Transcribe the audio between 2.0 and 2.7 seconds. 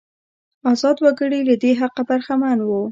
برخمن